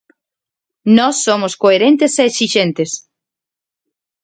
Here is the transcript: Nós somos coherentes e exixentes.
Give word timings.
Nós 0.97 1.15
somos 1.25 1.53
coherentes 1.61 2.11
e 2.21 2.23
exixentes. 2.29 2.91